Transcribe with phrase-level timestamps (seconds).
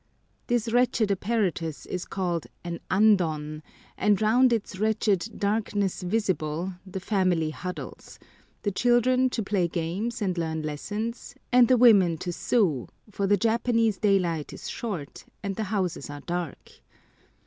[0.47, 3.61] This wretched apparatus is called an andon,
[3.95, 10.63] and round its wretched "darkness visible" the family huddles—the children to play games and learn
[10.63, 16.09] lessons, and the women to sew; for the Japanese daylight is short and the houses
[16.09, 16.71] are dark.